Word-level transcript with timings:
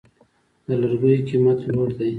د 0.67 0.69
لرګیو 0.81 1.25
قیمت 1.27 1.59
لوړ 1.73 1.89
دی؟ 1.97 2.07